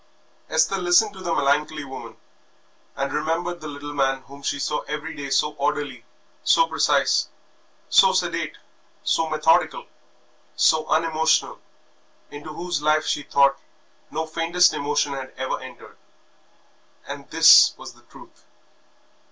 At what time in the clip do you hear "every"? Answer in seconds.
4.87-5.15